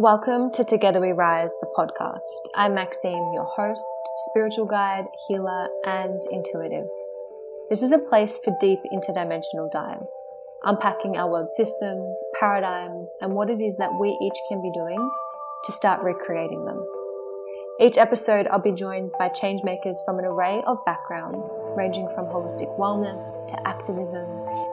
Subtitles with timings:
[0.00, 2.22] Welcome to Together We Rise, the podcast.
[2.54, 3.84] I'm Maxine, your host,
[4.30, 6.86] spiritual guide, healer, and intuitive.
[7.68, 10.14] This is a place for deep interdimensional dives,
[10.62, 15.10] unpacking our world systems, paradigms, and what it is that we each can be doing
[15.66, 16.82] to start recreating them.
[17.78, 21.46] Each episode, I'll be joined by changemakers from an array of backgrounds,
[21.76, 24.26] ranging from holistic wellness to activism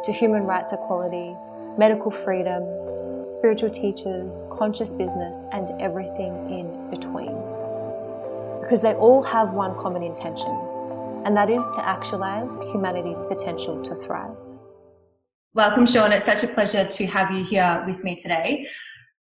[0.05, 1.35] to human rights equality,
[1.77, 2.63] medical freedom,
[3.29, 7.35] spiritual teachers, conscious business, and everything in between.
[8.61, 10.51] Because they all have one common intention,
[11.25, 14.35] and that is to actualize humanity's potential to thrive.
[15.53, 16.11] Welcome, Sean.
[16.11, 18.67] It's such a pleasure to have you here with me today.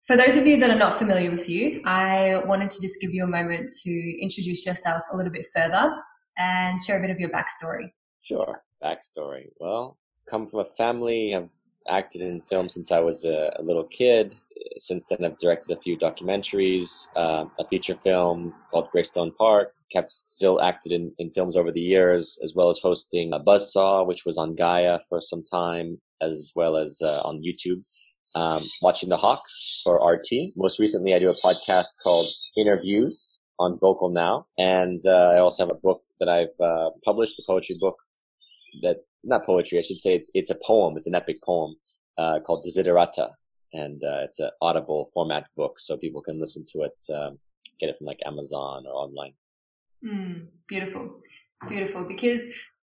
[0.05, 3.13] For those of you that are not familiar with you, I wanted to just give
[3.13, 5.93] you a moment to introduce yourself a little bit further
[6.37, 7.91] and share a bit of your backstory.
[8.21, 8.63] Sure.
[8.83, 9.45] Backstory.
[9.59, 9.97] Well,
[10.27, 11.51] come from a family of
[11.87, 14.35] acted in film since I was a, a little kid.
[14.77, 19.73] Since then, I've directed a few documentaries, uh, a feature film called Greystone Park.
[19.91, 24.07] Kept still acted in, in films over the years, as well as hosting a Buzzsaw,
[24.07, 27.81] which was on Gaia for some time, as well as uh, on YouTube.
[28.35, 30.53] Um, watching the Hawks for RT.
[30.55, 32.27] Most recently, I do a podcast called
[32.57, 37.37] Interviews on Vocal Now, and uh, I also have a book that I've uh, published,
[37.39, 37.95] a poetry book
[38.81, 40.97] that not poetry, I should say it's it's a poem.
[40.97, 41.75] It's an epic poem
[42.17, 43.29] uh, called Desiderata,
[43.73, 47.39] and uh, it's an audible format book, so people can listen to it, um,
[47.79, 49.33] get it from like Amazon or online.
[50.05, 51.21] Mm, beautiful,
[51.67, 52.03] beautiful.
[52.03, 52.41] Because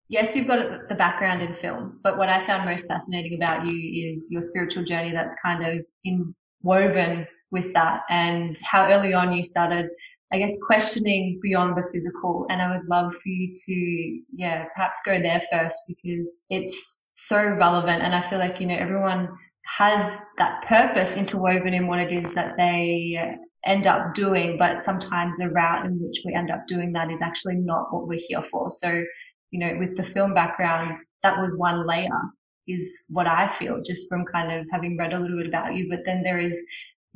[0.10, 4.10] yes, you've got the background in film, but what I found most fascinating about you
[4.10, 9.34] is your spiritual journey that's kind of in woven with that, and how early on
[9.34, 9.88] you started
[10.32, 12.46] I guess questioning beyond the physical.
[12.50, 17.44] And I would love for you to, yeah, perhaps go there first because it's so
[17.44, 18.04] relevant.
[18.04, 19.30] And I feel like, you know, everyone
[19.66, 24.58] has that purpose interwoven in what it is that they end up doing.
[24.58, 28.08] But sometimes the route in which we end up doing that is actually not what
[28.08, 28.70] we're here for.
[28.70, 29.04] So,
[29.52, 32.22] you know, with the film background, that was one layer
[32.68, 35.88] is what I feel just from kind of having read a little bit about you.
[35.90, 36.58] But then there is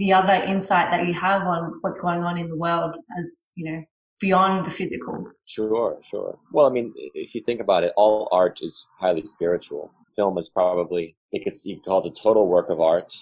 [0.01, 3.71] the other insight that you have on what's going on in the world as, you
[3.71, 3.83] know,
[4.19, 5.27] beyond the physical.
[5.45, 6.39] Sure, sure.
[6.51, 9.91] Well, I mean, if you think about it, all art is highly spiritual.
[10.15, 13.13] Film is probably, I think it's you call it a total work of art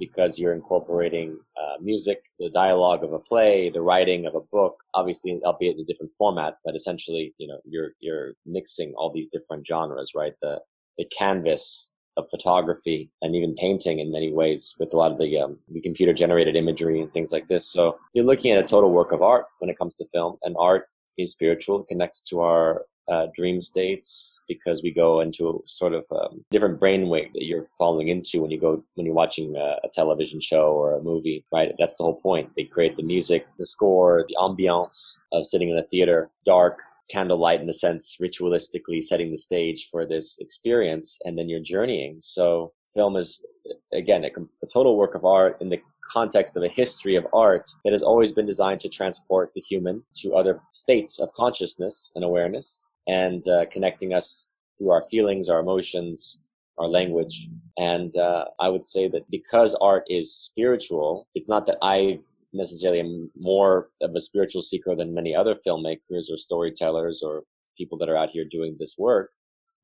[0.00, 4.74] because you're incorporating uh, music, the dialogue of a play, the writing of a book,
[4.94, 9.28] obviously, albeit in a different format, but essentially, you know, you're, you're mixing all these
[9.28, 10.34] different genres, right?
[10.42, 10.60] The,
[10.98, 15.38] the canvas of photography and even painting in many ways with a lot of the,
[15.38, 17.66] um, the computer generated imagery and things like this.
[17.66, 20.56] So you're looking at a total work of art when it comes to film and
[20.58, 20.86] art
[21.18, 26.44] is spiritual, connects to our uh, dream states because we go into sort of um,
[26.50, 30.40] different brainwave that you're falling into when you go when you're watching a, a, television
[30.40, 31.72] show or a movie right?
[31.78, 32.50] That's the whole point.
[32.56, 36.78] They create the music the score the ambiance of sitting in a theater dark
[37.08, 42.16] candlelight in a sense ritualistically setting the stage for this experience and then you're journeying.
[42.18, 43.44] So film is
[43.92, 44.30] again a,
[44.62, 45.80] a, total work of art in the
[46.12, 50.02] context of a history of art that has always been designed to transport the human
[50.14, 55.60] to other states of consciousness and awareness and uh, connecting us through our feelings our
[55.60, 56.38] emotions
[56.78, 57.48] our language.
[57.78, 63.00] And uh, i would say that because art is spiritual it's not that i've necessarily
[63.00, 67.42] am more of a spiritual seeker than many other filmmakers or storytellers or
[67.76, 69.30] people that are out here doing this work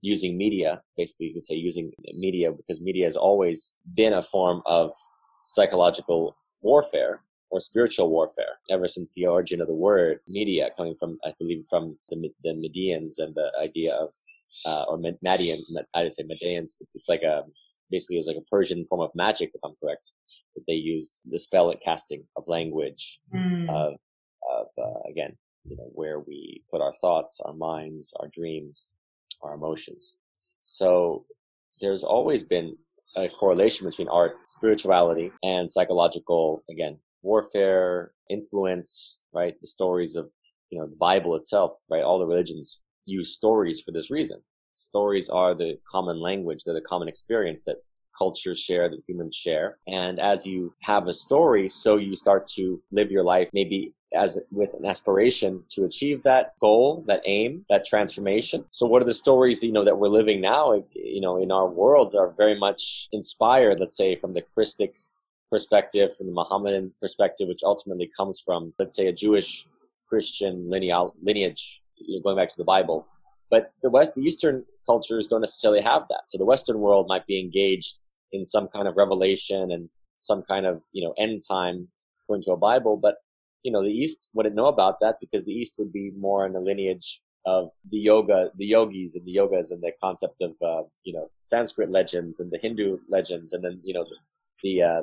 [0.00, 4.62] using media basically you could say using media because media has always been a form
[4.66, 4.90] of
[5.42, 11.18] psychological warfare or spiritual warfare ever since the origin of the word media coming from
[11.24, 14.12] i believe from the, the medians and the idea of
[14.66, 15.58] uh, or Madian,
[15.94, 16.76] I would say Medians.
[16.94, 17.44] It's like a
[17.90, 20.12] basically is like a Persian form of magic, if I'm correct,
[20.54, 23.68] that they used the spell casting of language, mm.
[23.68, 23.94] of,
[24.50, 28.92] of uh, again, you know, where we put our thoughts, our minds, our dreams,
[29.42, 30.16] our emotions.
[30.62, 31.26] So
[31.80, 32.76] there's always been
[33.16, 39.54] a correlation between art, spirituality, and psychological, again, warfare, influence, right?
[39.60, 40.30] The stories of,
[40.70, 42.02] you know, the Bible itself, right?
[42.02, 44.42] All the religions use stories for this reason
[44.74, 47.76] stories are the common language, they're the common experience that
[48.16, 49.78] cultures share, that humans share.
[49.86, 54.38] And as you have a story, so you start to live your life maybe as
[54.50, 58.66] with an aspiration to achieve that goal, that aim, that transformation.
[58.68, 61.66] So what are the stories, you know, that we're living now, you know, in our
[61.66, 64.94] world are very much inspired, let's say, from the Christic
[65.54, 69.50] perspective, from the Mohammedan perspective, which ultimately comes from, let's say, a Jewish
[70.08, 73.06] Christian lineage, you know, going back to the Bible.
[73.50, 76.22] But the West, the Eastern cultures don't necessarily have that.
[76.26, 77.94] So the Western world might be engaged
[78.32, 81.88] in some kind of revelation and some kind of, you know, end time
[82.22, 82.96] according to a Bible.
[82.96, 83.16] But
[83.62, 86.52] you know, the East wouldn't know about that because the East would be more in
[86.52, 90.82] the lineage of the yoga, the yogis and the yogas and the concept of, uh,
[91.04, 93.52] you know, Sanskrit legends and the Hindu legends.
[93.52, 94.16] And then, you know, the,
[94.62, 95.02] the, uh,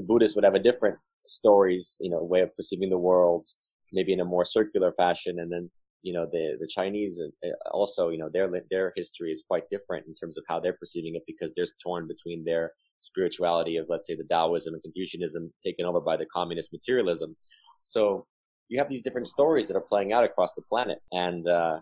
[0.00, 3.46] the Buddhists would have a different stories, you know, way of perceiving the world,
[3.92, 5.38] maybe in a more circular fashion.
[5.38, 5.70] And then,
[6.02, 10.06] you know, the, the Chinese uh, also, you know, their, their history is quite different
[10.06, 14.06] in terms of how they're perceiving it because they're torn between their spirituality of, let's
[14.06, 17.36] say, the Taoism and Confucianism taken over by the communist materialism.
[17.82, 18.26] So
[18.68, 21.00] you have these different stories that are playing out across the planet.
[21.12, 21.80] And, uh,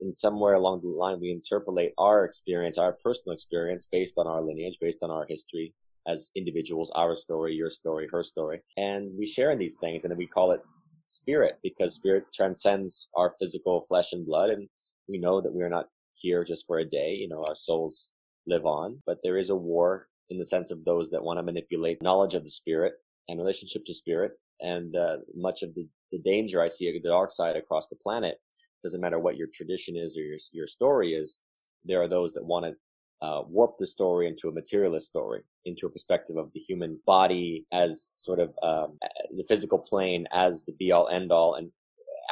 [0.00, 4.42] in somewhere along the line, we interpolate our experience, our personal experience based on our
[4.42, 5.72] lineage, based on our history
[6.06, 8.60] as individuals, our story, your story, her story.
[8.76, 10.60] And we share in these things and then we call it
[11.06, 14.50] spirit because spirit transcends our physical flesh and blood.
[14.50, 14.68] And
[15.08, 17.14] we know that we are not here just for a day.
[17.14, 18.12] You know, our souls
[18.46, 21.42] live on, but there is a war in the sense of those that want to
[21.42, 22.94] manipulate knowledge of the spirit
[23.28, 24.32] and relationship to spirit.
[24.60, 28.38] And uh, much of the, the danger I see, the dark side across the planet,
[28.82, 31.40] doesn't matter what your tradition is or your, your story is.
[31.84, 35.86] There are those that want to uh, warp the story into a materialist story, into
[35.86, 38.98] a perspective of the human body as sort of um,
[39.36, 41.70] the physical plane as the be all end all, and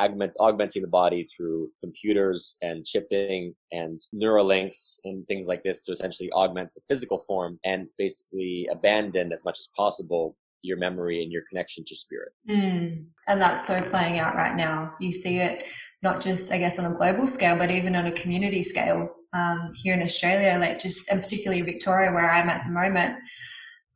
[0.00, 5.84] augment, augmenting the body through computers and chipping and neural links and things like this
[5.84, 11.22] to essentially augment the physical form and basically abandon as much as possible your memory
[11.22, 12.32] and your connection to spirit.
[12.48, 13.06] Mm.
[13.26, 14.94] And that's so playing out right now.
[15.00, 15.64] You see it
[16.02, 19.72] not just, I guess, on a global scale, but even on a community scale um,
[19.74, 23.16] here in Australia, like just, and particularly Victoria, where I'm at the moment,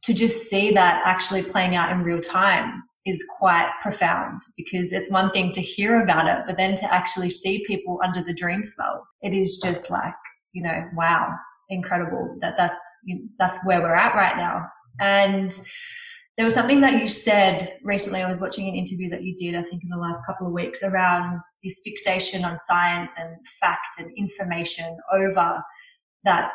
[0.04, 5.10] to just see that actually playing out in real time is quite profound because it's
[5.10, 8.62] one thing to hear about it, but then to actually see people under the dream
[8.62, 10.14] spell, it is just like,
[10.52, 11.32] you know, wow,
[11.68, 12.80] incredible that that's,
[13.38, 14.66] that's where we're at right now.
[15.00, 15.52] And
[16.36, 18.22] there was something that you said recently.
[18.22, 20.52] I was watching an interview that you did, I think, in the last couple of
[20.52, 25.62] weeks around this fixation on science and fact and information over
[26.24, 26.52] that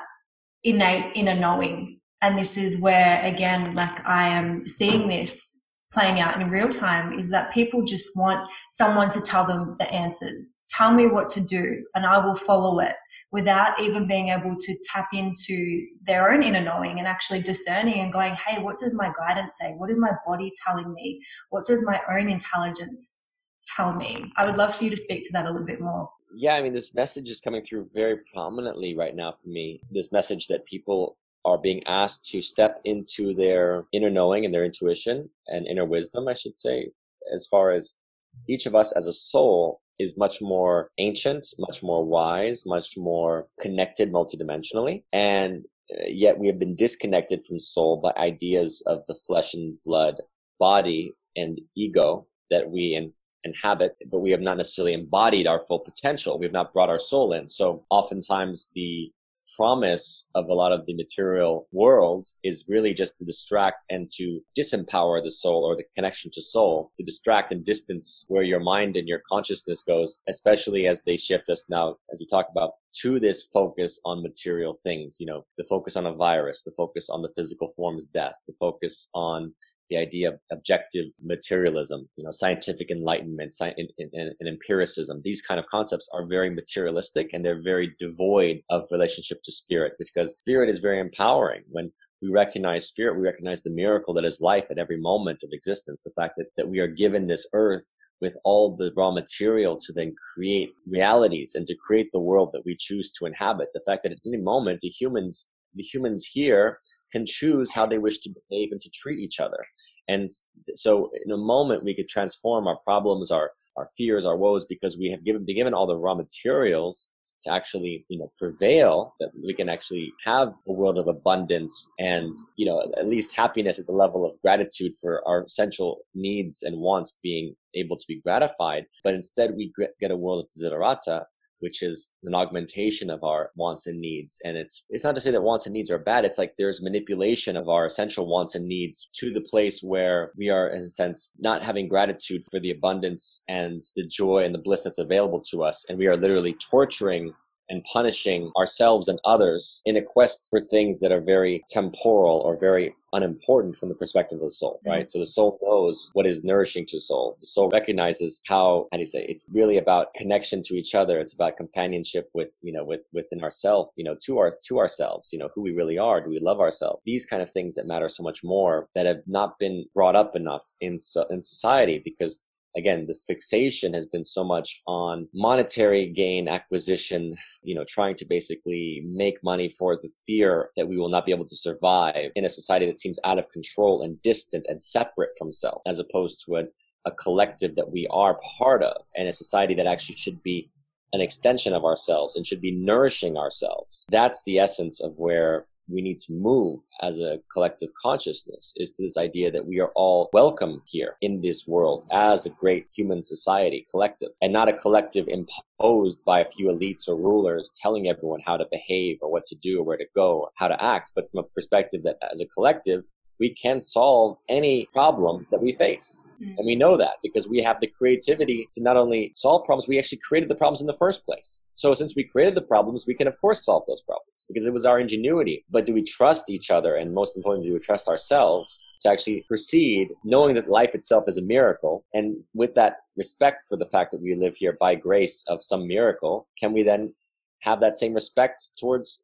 [0.64, 2.00] innate inner knowing.
[2.22, 5.58] And this is where, again, like I am seeing this
[5.92, 9.92] playing out in real time is that people just want someone to tell them the
[9.92, 10.64] answers.
[10.70, 12.96] Tell me what to do and I will follow it
[13.32, 18.12] without even being able to tap into their own inner knowing and actually discerning and
[18.12, 19.74] going, hey, what does my guidance say?
[19.78, 21.22] What is my body telling me?
[21.50, 23.30] What does my own intelligence
[23.68, 24.32] tell me?
[24.36, 26.10] I would love for you to speak to that a little bit more.
[26.36, 29.82] Yeah, I mean, this message is coming through very prominently right now for me.
[29.92, 34.66] This message that people are being asked to step into their inner knowing and their
[34.66, 36.92] intuition and inner wisdom, I should say,
[37.34, 38.00] as far as
[38.48, 43.48] each of us as a soul is much more ancient, much more wise, much more
[43.60, 45.04] connected multidimensionally.
[45.14, 49.78] And uh, yet we have been disconnected from soul by ideas of the flesh and
[49.86, 50.16] blood
[50.60, 53.14] body and ego that we in,
[53.44, 56.38] inhabit, but we have not necessarily embodied our full potential.
[56.38, 57.48] We have not brought our soul in.
[57.48, 59.12] So oftentimes the
[59.56, 64.42] promise of a lot of the material world is really just to distract and to
[64.58, 68.96] disempower the soul or the connection to soul, to distract and distance where your mind
[68.96, 72.72] and your consciousness goes, especially as they shift us now, as we talk about,
[73.02, 77.10] to this focus on material things, you know, the focus on a virus, the focus
[77.10, 79.54] on the physical form's death, the focus on
[79.92, 85.22] the idea of objective materialism, you know, scientific enlightenment, and, and, and, empiricism.
[85.24, 89.94] These kind of concepts are very materialistic and they're very devoid of relationship to spirit
[90.00, 91.64] because spirit is very empowering.
[91.70, 95.50] When we recognize spirit, we recognize the miracle that is life at every moment of
[95.52, 96.02] existence.
[96.02, 97.86] The fact that, that we are given this earth
[98.22, 102.64] with all the raw material to then create realities and to create the world that
[102.64, 103.70] we choose to inhabit.
[103.74, 106.80] The fact that at any moment the humans the humans here
[107.12, 109.66] can choose how they wish to behave and to treat each other.
[110.08, 110.30] And
[110.76, 114.98] so in a moment we could transform our problems, our, our fears, our woes, because
[114.98, 117.10] we have given, been given all the raw materials
[117.44, 122.34] to actually, you know, prevail, that we can actually have a world of abundance and,
[122.56, 126.78] you know, at least happiness at the level of gratitude for our essential needs and
[126.78, 128.86] wants being able to be gratified.
[129.04, 131.26] But instead we get a world of desiderata
[131.62, 134.40] which is an augmentation of our wants and needs.
[134.44, 136.26] And it's, it's not to say that wants and needs are bad.
[136.26, 140.50] It's like there's manipulation of our essential wants and needs to the place where we
[140.50, 144.60] are, in a sense, not having gratitude for the abundance and the joy and the
[144.60, 145.86] bliss that's available to us.
[145.90, 147.34] And we are literally torturing
[147.72, 152.60] and punishing ourselves and others in a quest for things that are very temporal or
[152.60, 154.92] very unimportant from the perspective of the soul, mm-hmm.
[154.92, 155.12] right?
[155.12, 157.38] So the soul knows what is nourishing to the soul.
[157.40, 161.20] The soul recognizes how, how do you say, it's really about connection to each other.
[161.20, 165.30] It's about companionship with, you know, with, within ourselves, you know, to our, to ourselves,
[165.34, 166.22] you know, who we really are.
[166.22, 167.02] Do we love ourselves?
[167.06, 170.36] These kind of things that matter so much more that have not been brought up
[170.36, 172.44] enough in, so, in society because
[172.76, 178.26] again the fixation has been so much on monetary gain acquisition you know trying to
[178.26, 182.46] basically make money for the fear that we will not be able to survive in
[182.46, 186.44] a society that seems out of control and distant and separate from self as opposed
[186.46, 186.64] to a,
[187.06, 190.70] a collective that we are part of and a society that actually should be
[191.14, 194.06] an extension of ourselves and should be nourishing ourselves.
[194.10, 199.04] That's the essence of where we need to move as a collective consciousness is to
[199.04, 203.24] this idea that we are all welcome here in this world as a great human
[203.24, 208.40] society collective and not a collective imposed by a few elites or rulers telling everyone
[208.46, 211.30] how to behave or what to do or where to go, how to act, but
[211.30, 213.04] from a perspective that as a collective,
[213.42, 216.30] we can solve any problem that we face.
[216.40, 216.58] Mm.
[216.58, 219.98] And we know that because we have the creativity to not only solve problems, we
[219.98, 221.62] actually created the problems in the first place.
[221.74, 224.74] So since we created the problems, we can of course solve those problems because it
[224.74, 225.66] was our ingenuity.
[225.72, 226.96] But do we trust each other?
[226.96, 231.40] And most importantly, do we trust ourselves to actually proceed knowing that life itself is
[231.40, 232.06] a miracle?
[232.14, 235.88] And with that respect for the fact that we live here by grace of some
[235.88, 237.16] miracle, can we then
[237.62, 239.24] have that same respect towards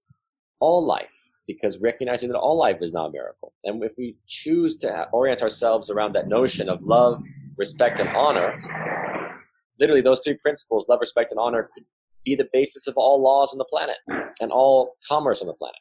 [0.60, 1.27] all life?
[1.48, 3.54] Because recognizing that all life is not a miracle.
[3.64, 7.24] And if we choose to orient ourselves around that notion of love,
[7.58, 8.60] respect, and honor,
[9.80, 11.86] literally those three principles, love, respect, and honor, could
[12.26, 13.98] be the basis of all laws on the planet
[14.42, 15.80] and all commerce on the planet.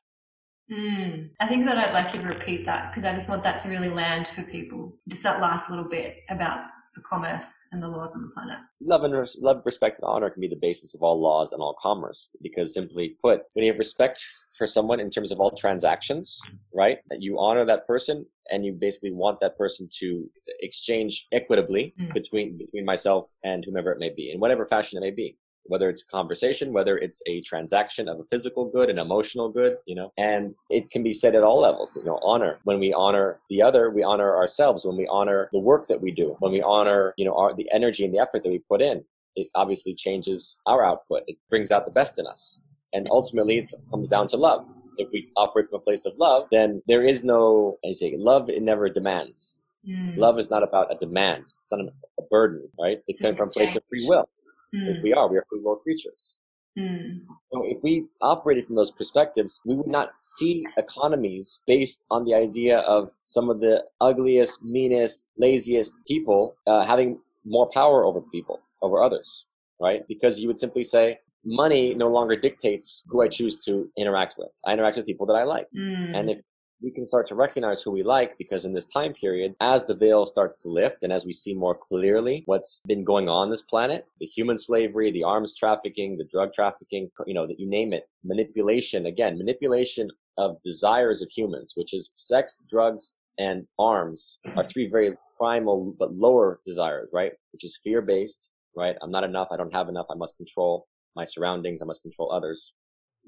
[0.70, 3.58] Mm, I think that I'd like you to repeat that because I just want that
[3.61, 4.96] to really land for people.
[5.08, 8.58] Just that last little bit about the commerce and the laws on the planet.
[8.80, 11.60] Love and res- love, respect, and honor can be the basis of all laws and
[11.60, 12.34] all commerce.
[12.42, 14.24] Because simply put, when you have respect
[14.56, 16.40] for someone in terms of all transactions,
[16.74, 20.28] right, that you honor that person and you basically want that person to
[20.60, 22.12] exchange equitably mm.
[22.14, 25.36] between between myself and whomever it may be, in whatever fashion it may be
[25.68, 29.76] whether it's a conversation, whether it's a transaction of a physical good, an emotional good,
[29.87, 32.58] you know, and it can be said at all levels, you know, honor.
[32.64, 34.85] When we honor the other, we honor ourselves.
[34.85, 37.68] When we honor the work that we do, when we honor, you know, our, the
[37.73, 39.04] energy and the effort that we put in,
[39.35, 41.23] it obviously changes our output.
[41.26, 42.61] It brings out the best in us.
[42.92, 44.66] And ultimately, it comes down to love.
[44.96, 48.49] If we operate from a place of love, then there is no, I say, love,
[48.49, 49.61] it never demands.
[49.87, 50.16] Mm.
[50.16, 51.44] Love is not about a demand.
[51.61, 53.00] It's not a burden, right?
[53.06, 54.26] It's coming from a place of free will
[54.75, 55.02] mm.
[55.02, 55.28] we are.
[55.28, 56.37] We are free will creatures.
[56.78, 57.20] Mm.
[57.52, 62.35] So if we operated from those perspectives, we would not see economies based on the
[62.35, 68.61] idea of some of the ugliest, meanest, laziest people uh, having more power over people,
[68.82, 69.46] over others,
[69.80, 70.06] right?
[70.06, 74.52] Because you would simply say, money no longer dictates who I choose to interact with.
[74.66, 75.68] I interact with people that I like.
[75.76, 76.14] Mm.
[76.14, 76.38] And if
[76.83, 79.95] we can start to recognize who we like because in this time period, as the
[79.95, 83.62] veil starts to lift and as we see more clearly what's been going on this
[83.62, 87.92] planet, the human slavery, the arms trafficking, the drug trafficking, you know, that you name
[87.92, 94.64] it, manipulation, again, manipulation of desires of humans, which is sex, drugs, and arms are
[94.64, 97.33] three very primal but lower desires, right?
[97.52, 98.97] Which is fear based, right?
[99.02, 99.49] I'm not enough.
[99.50, 100.06] I don't have enough.
[100.11, 101.80] I must control my surroundings.
[101.83, 102.73] I must control others.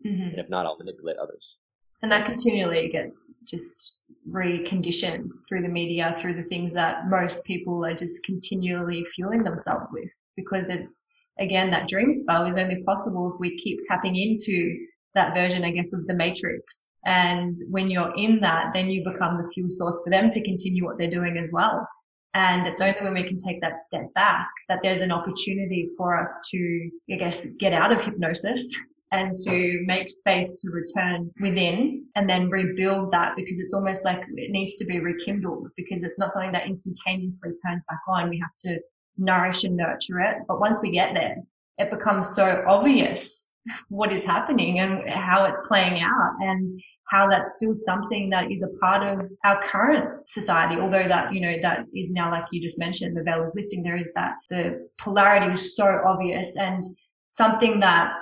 [0.06, 0.30] Mm-hmm.
[0.30, 1.56] And if not, I'll manipulate others.
[2.02, 4.00] And that continually gets just
[4.30, 9.90] reconditioned through the media, through the things that most people are just continually fueling themselves
[9.92, 10.08] with.
[10.36, 14.76] Because it's, again, that dream spell is only possible if we keep tapping into
[15.14, 16.88] that version, I guess, of the matrix.
[17.04, 20.84] And when you're in that, then you become the fuel source for them to continue
[20.84, 21.86] what they're doing as well.
[22.34, 26.20] And it's only when we can take that step back that there's an opportunity for
[26.20, 28.70] us to, I guess, get out of hypnosis
[29.12, 34.22] and to make space to return within and then rebuild that because it's almost like
[34.36, 38.28] it needs to be rekindled because it's not something that instantaneously turns back on.
[38.28, 38.80] We have to
[39.16, 40.38] nourish and nurture it.
[40.46, 41.36] But once we get there,
[41.78, 43.52] it becomes so obvious
[43.88, 46.68] what is happening and how it's playing out and
[47.08, 50.78] how that's still something that is a part of our current society.
[50.78, 53.82] Although that, you know, that is now, like you just mentioned, the veil is lifting.
[53.82, 56.82] There is that the polarity is so obvious and
[57.30, 58.12] something that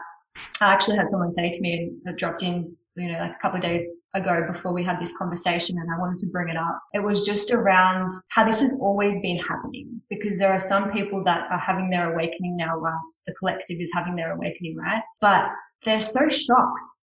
[0.61, 3.57] I actually had someone say to me and dropped in, you know, like a couple
[3.57, 6.81] of days ago before we had this conversation and I wanted to bring it up.
[6.95, 11.23] It was just around how this has always been happening because there are some people
[11.25, 15.03] that are having their awakening now whilst the collective is having their awakening, right?
[15.21, 15.49] But
[15.85, 17.01] they're so shocked.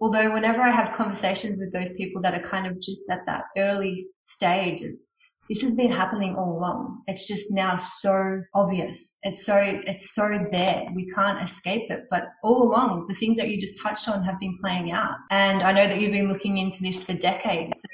[0.00, 3.44] Although whenever I have conversations with those people that are kind of just at that
[3.56, 5.16] early stage, it's
[5.48, 7.02] this has been happening all along.
[7.06, 9.18] It's just now so obvious.
[9.22, 10.86] It's so, it's so there.
[10.94, 12.04] We can't escape it.
[12.10, 15.16] But all along, the things that you just touched on have been playing out.
[15.30, 17.80] And I know that you've been looking into this for decades.
[17.80, 17.88] So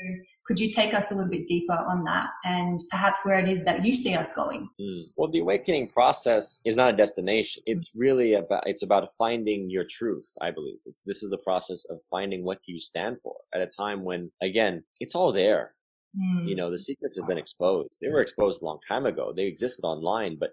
[0.49, 3.65] could you take us a little bit deeper on that and perhaps where it is
[3.67, 4.67] that you see us going?
[4.81, 5.03] Mm.
[5.17, 7.63] Well, the awakening process is not a destination.
[7.67, 10.79] It's really about, it's about finding your truth, I believe.
[10.87, 14.31] It's, this is the process of finding what you stand for at a time when,
[14.41, 15.75] again, it's all there.
[16.17, 16.49] Mm.
[16.49, 17.97] You know, the secrets have been exposed.
[18.01, 19.33] They were exposed a long time ago.
[19.35, 20.51] They existed online, but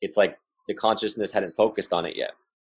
[0.00, 0.36] it's like
[0.68, 2.32] the consciousness hadn't focused on it yet.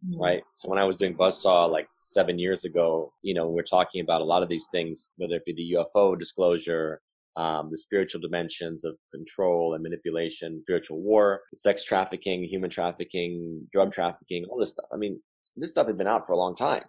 [0.08, 0.20] Mm.
[0.20, 0.44] Right.
[0.54, 4.02] So when I was doing Buzzsaw like seven years ago, you know, we are talking
[4.02, 7.02] about a lot of these things, whether it be the UFO disclosure,
[7.36, 13.92] um, the spiritual dimensions of control and manipulation, spiritual war, sex trafficking, human trafficking, drug
[13.92, 14.86] trafficking, all this stuff.
[14.94, 15.22] I mean,
[15.56, 16.84] this stuff had been out for a long time.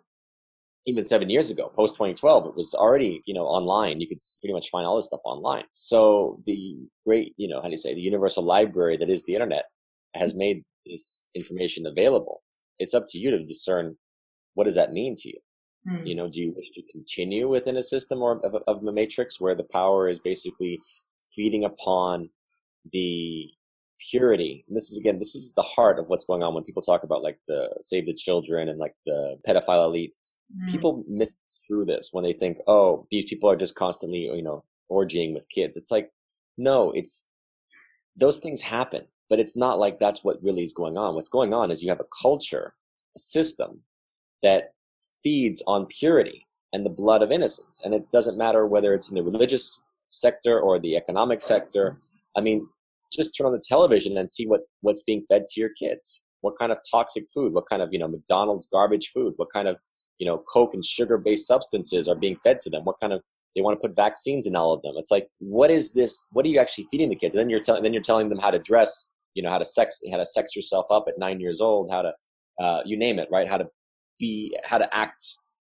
[0.87, 4.01] Even seven years ago, post 2012, it was already, you know, online.
[4.01, 5.65] You could pretty much find all this stuff online.
[5.73, 9.35] So the great, you know, how do you say, the universal library that is the
[9.35, 9.65] internet
[10.15, 12.43] has made this information available
[12.79, 13.97] it's up to you to discern
[14.55, 15.39] what does that mean to you.
[15.89, 16.07] Mm.
[16.07, 19.41] You know, do you wish to continue within a system or of, of a matrix
[19.41, 20.81] where the power is basically
[21.31, 22.31] feeding upon
[22.93, 23.49] the
[24.11, 26.83] purity and this is again this is the heart of what's going on when people
[26.83, 30.15] talk about like the save the children and like the pedophile elite
[30.55, 30.69] mm.
[30.69, 31.37] people miss
[31.67, 35.49] through this when they think oh these people are just constantly you know orgying with
[35.49, 36.11] kids it's like
[36.57, 37.29] no it's
[38.17, 41.15] those things happen but it's not like that's what really is going on.
[41.15, 42.75] What's going on is you have a culture,
[43.17, 43.83] a system
[44.43, 44.73] that
[45.23, 47.81] feeds on purity and the blood of innocence.
[47.85, 51.99] And it doesn't matter whether it's in the religious sector or the economic sector.
[52.37, 52.69] I mean,
[53.13, 56.23] just turn on the television and see what, what's being fed to your kids.
[56.43, 59.67] What kind of toxic food, what kind of, you know, McDonald's garbage food, what kind
[59.67, 59.81] of,
[60.19, 63.23] you know, Coke and sugar based substances are being fed to them, what kind of
[63.55, 64.95] they want to put vaccines in all of them.
[64.97, 66.27] It's like, what is this?
[66.33, 67.35] What are you actually feeding the kids?
[67.35, 69.65] And then you're telling, then you're telling them how to dress you know how to
[69.65, 72.13] sex how to sex yourself up at nine years old how to
[72.61, 73.69] uh, you name it right how to
[74.19, 75.23] be how to act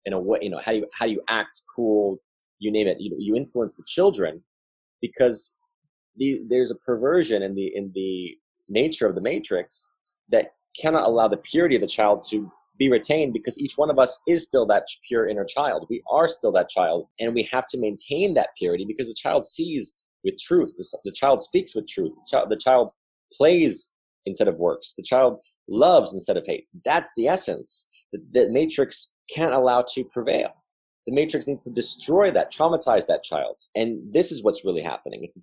[0.05, 2.17] in a way you know how you how do you act cool
[2.59, 4.43] you name it you, you influence the children
[4.99, 5.55] because
[6.17, 8.35] the, there's a perversion in the in the
[8.67, 9.89] nature of the matrix
[10.29, 13.99] that cannot allow the purity of the child to be retained because each one of
[13.99, 15.85] us is still that pure inner child.
[15.87, 19.45] We are still that child, and we have to maintain that purity because the child
[19.45, 20.73] sees with truth.
[20.75, 22.11] The, the child speaks with truth.
[22.15, 22.91] The child, the child
[23.31, 23.93] plays
[24.25, 24.95] instead of works.
[24.95, 25.37] The child
[25.69, 26.75] loves instead of hates.
[26.83, 30.49] That's the essence that the matrix can't allow to prevail.
[31.05, 33.61] The matrix needs to destroy that, traumatize that child.
[33.75, 35.23] And this is what's really happening.
[35.23, 35.41] It's the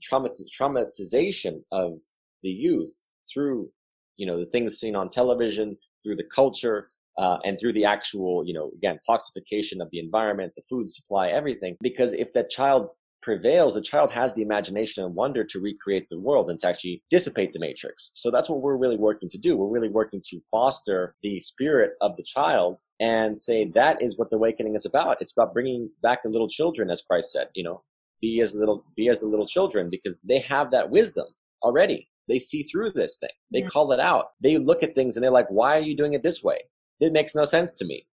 [0.61, 2.01] traumatization of
[2.43, 2.97] the youth
[3.33, 3.71] through,
[4.17, 8.45] you know, the things seen on television, through the culture, uh, and through the actual,
[8.47, 11.77] you know, again, toxification of the environment, the food supply, everything.
[11.83, 16.19] Because if that child prevails, the child has the imagination and wonder to recreate the
[16.19, 18.13] world and to actually dissipate the matrix.
[18.15, 19.57] So that's what we're really working to do.
[19.57, 24.31] We're really working to foster the spirit of the child and say that is what
[24.31, 25.19] the awakening is about.
[25.21, 27.83] It's about bringing back the little children, as Christ said, you know,
[28.21, 31.27] be as little, be as the little children because they have that wisdom
[31.63, 32.09] already.
[32.29, 33.31] They see through this thing.
[33.53, 33.67] They yeah.
[33.67, 34.27] call it out.
[34.41, 36.59] They look at things and they're like, why are you doing it this way?
[37.01, 38.07] It makes no sense to me.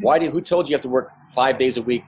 [0.00, 2.04] why do, who told you you have to work five days a week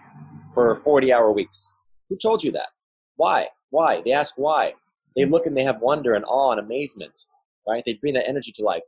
[0.53, 1.74] for 40 hour weeks?
[2.09, 2.68] Who told you that?
[3.16, 3.48] Why?
[3.70, 4.03] Why?
[4.05, 4.74] They ask why.
[5.16, 7.20] They look and they have wonder and awe and amazement,
[7.66, 7.83] right?
[7.87, 8.83] They bring that energy to life.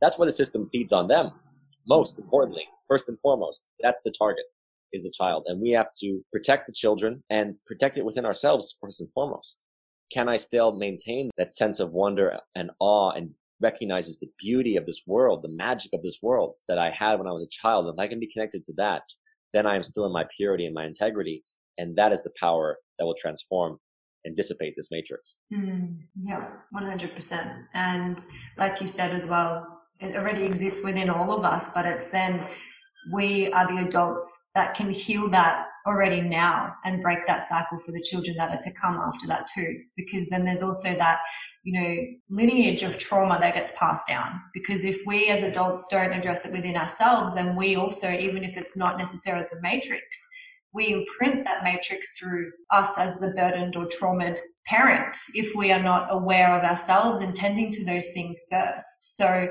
[0.00, 1.30] That's why the system feeds on them.
[1.88, 4.44] Most importantly, first and foremost, that's the target
[4.92, 5.44] is the child.
[5.46, 9.64] And we have to protect the children and protect it within ourselves first and foremost.
[10.12, 14.86] Can I still maintain that sense of wonder and awe and recognizes the beauty of
[14.86, 17.92] this world, the magic of this world that I had when I was a child?
[17.92, 19.02] If I can be connected to that,
[19.52, 21.44] then I am still in my purity and my integrity
[21.78, 23.78] and that is the power that will transform
[24.24, 25.36] and dissipate this matrix.
[25.52, 27.66] Mm, yeah, 100%.
[27.74, 28.24] And
[28.58, 32.46] like you said as well, it already exists within all of us, but it's then
[33.12, 37.92] we are the adults that can heal that already now and break that cycle for
[37.92, 39.78] the children that are to come after that too.
[39.96, 41.20] Because then there's also that,
[41.62, 41.96] you know,
[42.28, 44.40] lineage of trauma that gets passed down.
[44.52, 48.56] Because if we as adults don't address it within ourselves, then we also, even if
[48.56, 50.02] it's not necessarily the matrix,
[50.74, 55.82] we imprint that matrix through us as the burdened or traumatized parent if we are
[55.82, 59.16] not aware of ourselves and tending to those things first.
[59.16, 59.48] So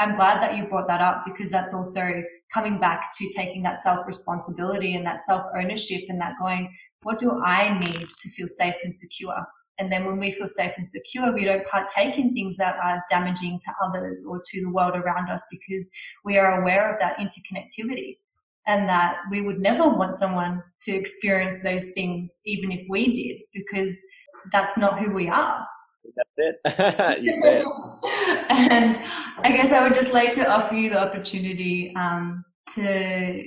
[0.00, 2.22] I'm glad that you brought that up because that's also
[2.52, 7.18] coming back to taking that self responsibility and that self ownership and that going, what
[7.18, 9.46] do I need to feel safe and secure?
[9.78, 13.04] And then when we feel safe and secure, we don't partake in things that are
[13.08, 15.88] damaging to others or to the world around us because
[16.24, 18.16] we are aware of that interconnectivity
[18.66, 23.40] and that we would never want someone to experience those things even if we did
[23.54, 23.96] because
[24.50, 25.64] that's not who we are.
[26.16, 27.22] That's it.
[27.22, 27.66] you say it.
[28.50, 28.98] and
[29.38, 33.44] I guess I would just like to offer you the opportunity um, to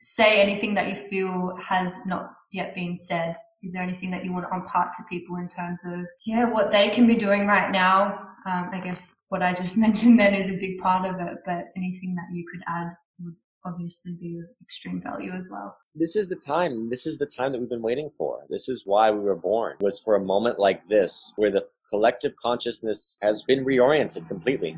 [0.00, 3.34] say anything that you feel has not yet been said.
[3.62, 6.70] Is there anything that you want to impart to people in terms of, yeah, what
[6.70, 8.28] they can be doing right now?
[8.46, 11.66] Um, I guess what I just mentioned then is a big part of it, but
[11.76, 12.88] anything that you could add
[13.20, 15.76] would obviously be of extreme value as well.
[15.94, 16.90] This is the time.
[16.90, 18.40] This is the time that we've been waiting for.
[18.48, 19.76] This is why we were born.
[19.80, 24.76] Was for a moment like this where the collective consciousness has been reoriented completely,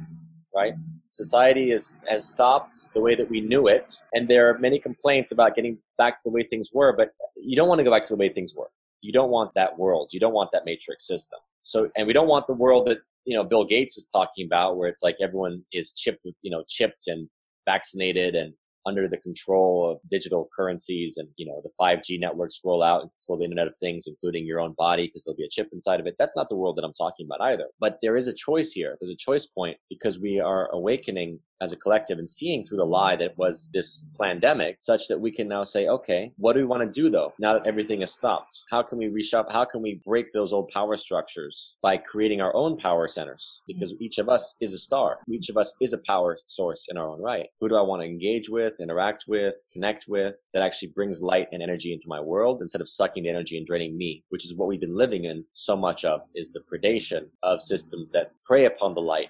[0.54, 0.74] right?
[1.08, 5.32] Society is, has stopped the way that we knew it, and there are many complaints
[5.32, 8.06] about getting back to the way things were, but you don't want to go back
[8.06, 8.70] to the way things were.
[9.02, 10.10] You don't want that world.
[10.12, 11.40] You don't want that matrix system.
[11.62, 14.76] So, and we don't want the world that, you know, Bill Gates is talking about
[14.76, 17.28] where it's like everyone is chipped, you know, chipped and
[17.66, 18.54] vaccinated and
[18.86, 23.10] under the control of digital currencies and you know the 5G networks roll out and
[23.20, 26.00] control the Internet of Things, including your own body, because there'll be a chip inside
[26.00, 26.16] of it.
[26.18, 27.66] That's not the world that I'm talking about either.
[27.78, 28.96] But there is a choice here.
[29.00, 32.84] There's a choice point because we are awakening as a collective and seeing through the
[32.84, 36.66] lie that was this pandemic such that we can now say, okay, what do we
[36.66, 37.32] want to do though?
[37.38, 39.52] Now that everything is stopped, how can we reshuffle?
[39.52, 43.62] How can we break those old power structures by creating our own power centers?
[43.66, 45.18] Because each of us is a star.
[45.28, 47.48] Each of us is a power source in our own right.
[47.60, 51.48] Who do I want to engage with, interact with, connect with that actually brings light
[51.52, 54.54] and energy into my world instead of sucking the energy and draining me, which is
[54.54, 58.64] what we've been living in so much of is the predation of systems that prey
[58.64, 59.28] upon the light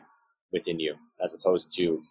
[0.53, 2.03] within you as opposed to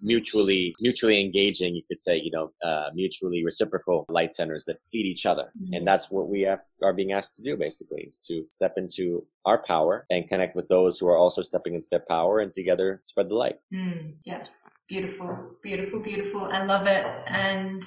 [0.00, 5.06] mutually mutually engaging you could say you know uh, mutually reciprocal light centers that feed
[5.06, 5.50] each other.
[5.60, 5.74] Mm-hmm.
[5.74, 9.26] and that's what we have, are being asked to do basically is to step into
[9.44, 13.00] our power and connect with those who are also stepping into their power and together
[13.04, 13.56] spread the light.
[13.72, 14.68] Mm, yes.
[14.88, 15.56] Beautiful.
[15.62, 16.44] Beautiful beautiful.
[16.50, 17.06] I love it.
[17.26, 17.84] And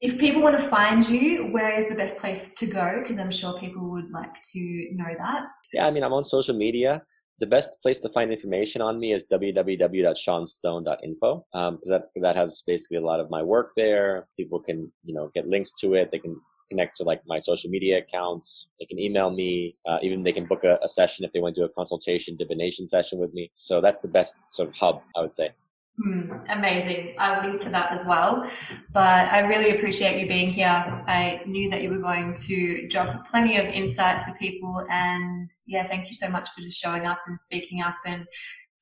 [0.00, 3.00] if people want to find you, where is the best place to go?
[3.02, 5.46] Because I'm sure people would like to know that.
[5.72, 7.02] Yeah, I mean, I'm on social media
[7.40, 12.62] the best place to find information on me is www.seanstone.info because um, that that has
[12.66, 14.26] basically a lot of my work there.
[14.36, 16.10] People can you know get links to it.
[16.10, 16.36] They can
[16.68, 18.68] connect to like my social media accounts.
[18.78, 19.76] They can email me.
[19.86, 22.36] Uh, even they can book a, a, session if they want to do a consultation
[22.36, 23.50] divination session with me.
[23.54, 25.52] So that's the best sort of hub, I would say.
[26.00, 27.14] Hmm, amazing.
[27.18, 28.48] I'll link to that as well.
[28.92, 30.68] But I really appreciate you being here.
[30.68, 34.86] I knew that you were going to drop plenty of insight for people.
[34.90, 38.26] And yeah, thank you so much for just showing up and speaking up and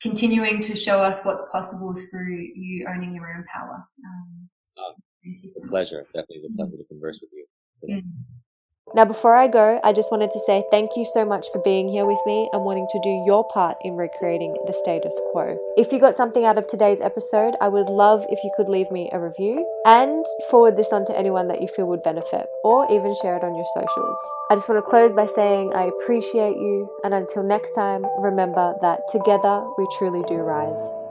[0.03, 3.83] continuing to show us what's possible through you owning your own power.
[4.05, 6.05] Um, uh, it's a pleasure.
[6.15, 7.47] Definitely a pleasure to converse with you.
[7.81, 8.03] Today.
[8.03, 8.36] Mm.
[8.95, 11.89] Now, before I go, I just wanted to say thank you so much for being
[11.89, 15.59] here with me and wanting to do your part in recreating the status quo.
[15.77, 18.91] If you got something out of today's episode, I would love if you could leave
[18.91, 22.91] me a review and forward this on to anyone that you feel would benefit, or
[22.91, 24.19] even share it on your socials.
[24.51, 28.77] I just want to close by saying I appreciate you, and until next time, remember
[28.83, 31.06] that together we truly do rise.